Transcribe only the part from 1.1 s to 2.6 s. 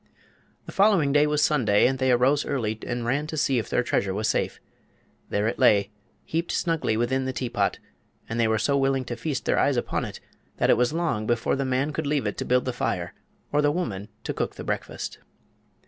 day was Sunday, and they arose